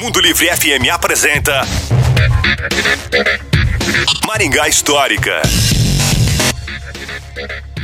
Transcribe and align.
Mundo 0.00 0.20
Livre 0.20 0.48
FM 0.48 0.90
apresenta 0.90 1.66
Maringá 4.26 4.68
Histórica. 4.68 5.42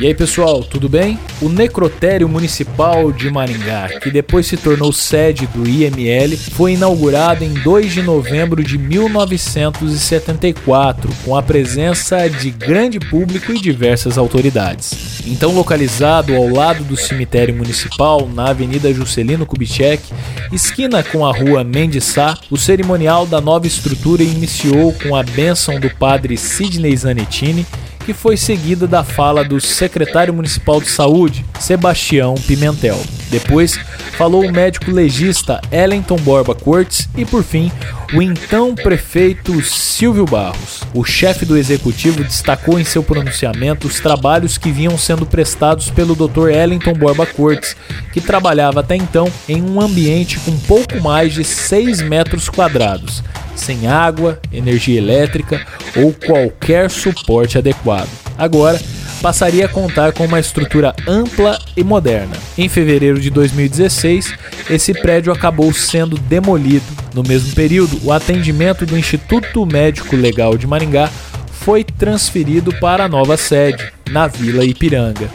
E 0.00 0.06
aí 0.06 0.14
pessoal, 0.14 0.64
tudo 0.64 0.88
bem? 0.88 1.18
O 1.42 1.50
Necrotério 1.50 2.26
Municipal 2.26 3.12
de 3.12 3.30
Maringá, 3.30 3.86
que 4.00 4.10
depois 4.10 4.46
se 4.46 4.56
tornou 4.56 4.94
sede 4.94 5.46
do 5.48 5.68
IML, 5.68 6.38
foi 6.38 6.72
inaugurado 6.72 7.44
em 7.44 7.52
2 7.52 7.92
de 7.92 8.02
novembro 8.02 8.64
de 8.64 8.78
1974, 8.78 11.10
com 11.22 11.36
a 11.36 11.42
presença 11.42 12.30
de 12.30 12.50
grande 12.50 12.98
público 12.98 13.52
e 13.52 13.60
diversas 13.60 14.16
autoridades. 14.16 15.20
Então, 15.26 15.52
localizado 15.52 16.34
ao 16.34 16.48
lado 16.48 16.82
do 16.82 16.96
cemitério 16.96 17.54
municipal, 17.54 18.26
na 18.26 18.48
Avenida 18.48 18.90
Juscelino 18.94 19.44
Kubitschek, 19.44 20.02
esquina 20.50 21.02
com 21.02 21.26
a 21.26 21.36
rua 21.36 21.62
Mendissá, 21.62 22.38
o 22.50 22.56
cerimonial 22.56 23.26
da 23.26 23.38
nova 23.38 23.66
estrutura 23.66 24.22
iniciou 24.22 24.94
com 24.94 25.14
a 25.14 25.22
bênção 25.22 25.78
do 25.78 25.90
padre 25.90 26.38
Sidney 26.38 26.96
Zanettini 26.96 27.66
que 28.10 28.14
foi 28.14 28.36
seguida 28.36 28.88
da 28.88 29.04
fala 29.04 29.44
do 29.44 29.60
secretário 29.60 30.34
municipal 30.34 30.80
de 30.80 30.88
saúde, 30.88 31.44
Sebastião 31.60 32.34
Pimentel. 32.34 33.00
Depois, 33.30 33.78
falou 34.18 34.44
o 34.44 34.50
médico 34.50 34.90
legista 34.90 35.60
Ellington 35.70 36.16
Borba 36.16 36.52
Cortes 36.52 37.08
e, 37.16 37.24
por 37.24 37.44
fim, 37.44 37.70
o 38.12 38.20
então 38.20 38.74
prefeito 38.74 39.62
Silvio 39.62 40.24
Barros. 40.24 40.80
O 40.92 41.04
chefe 41.04 41.44
do 41.44 41.56
executivo 41.56 42.24
destacou 42.24 42.80
em 42.80 42.84
seu 42.84 43.04
pronunciamento 43.04 43.86
os 43.86 44.00
trabalhos 44.00 44.58
que 44.58 44.72
vinham 44.72 44.98
sendo 44.98 45.24
prestados 45.24 45.88
pelo 45.88 46.16
Dr. 46.16 46.48
Ellington 46.48 46.94
Borba 46.94 47.26
Cortes, 47.26 47.76
que 48.12 48.20
trabalhava 48.20 48.80
até 48.80 48.96
então 48.96 49.30
em 49.48 49.62
um 49.62 49.80
ambiente 49.80 50.36
com 50.40 50.58
pouco 50.58 51.00
mais 51.00 51.32
de 51.32 51.44
6 51.44 52.02
metros 52.02 52.48
quadrados 52.48 53.22
sem 53.60 53.86
água, 53.86 54.40
energia 54.52 54.98
elétrica 54.98 55.64
ou 55.96 56.12
qualquer 56.12 56.90
suporte 56.90 57.58
adequado. 57.58 58.08
Agora, 58.36 58.80
passaria 59.20 59.66
a 59.66 59.68
contar 59.68 60.12
com 60.12 60.24
uma 60.24 60.40
estrutura 60.40 60.94
ampla 61.06 61.58
e 61.76 61.84
moderna. 61.84 62.36
Em 62.56 62.68
fevereiro 62.68 63.20
de 63.20 63.30
2016, 63.30 64.34
esse 64.68 64.94
prédio 64.94 65.32
acabou 65.32 65.72
sendo 65.72 66.16
demolido. 66.16 66.84
No 67.14 67.22
mesmo 67.22 67.54
período, 67.54 68.00
o 68.02 68.12
atendimento 68.12 68.86
do 68.86 68.96
Instituto 68.96 69.66
Médico 69.66 70.16
Legal 70.16 70.56
de 70.56 70.66
Maringá 70.66 71.10
foi 71.52 71.84
transferido 71.84 72.72
para 72.80 73.04
a 73.04 73.08
nova 73.08 73.36
sede, 73.36 73.92
na 74.10 74.26
Vila 74.26 74.64
Ipiranga. 74.64 75.28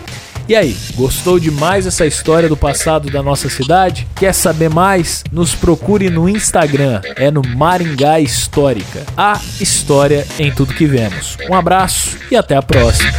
E 0.47 0.55
aí, 0.55 0.77
gostou 0.93 1.39
demais 1.39 1.87
essa 1.87 2.05
história 2.05 2.47
do 2.47 2.55
passado 2.55 3.09
da 3.09 3.23
nossa 3.23 3.49
cidade? 3.49 4.07
Quer 4.15 4.31
saber 4.31 4.69
mais? 4.69 5.23
Nos 5.31 5.55
procure 5.55 6.07
no 6.11 6.29
Instagram, 6.29 7.01
é 7.15 7.31
no 7.31 7.41
Maringá 7.41 8.19
Histórica. 8.19 9.03
A 9.17 9.41
história 9.59 10.27
em 10.37 10.51
tudo 10.51 10.75
que 10.75 10.85
vemos. 10.85 11.35
Um 11.49 11.55
abraço 11.55 12.17
e 12.29 12.35
até 12.35 12.55
a 12.55 12.61
próxima. 12.61 13.11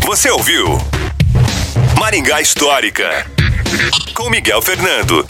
Você 0.00 0.28
ouviu 0.28 0.76
Maringá 2.00 2.40
Histórica 2.40 3.24
com 4.14 4.28
Miguel 4.30 4.60
Fernando. 4.60 5.24